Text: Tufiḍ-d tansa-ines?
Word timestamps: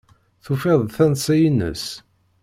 Tufiḍ-d 0.43 0.89
tansa-ines? 0.97 1.85